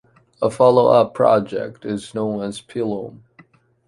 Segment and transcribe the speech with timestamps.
[0.41, 3.19] A follow-up project is known as “Pilum.”